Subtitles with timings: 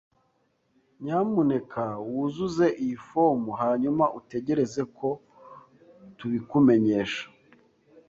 [1.03, 5.07] Nyamuneka wuzuze iyi fomu hanyuma utegereze ko
[6.17, 7.25] tubikumenyesha.